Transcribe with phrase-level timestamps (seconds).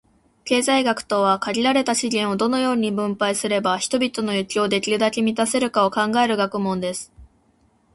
[0.45, 7.13] 経済学とは、「限られた資源を、どのように分配すれば人々の欲求をできるだけ満たせるか」を考える学問です。